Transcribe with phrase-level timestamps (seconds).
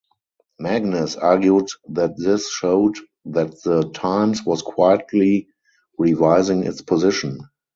[0.59, 5.49] Magness argued that this showed that the "Times" was quietly
[5.99, 7.37] revising its position.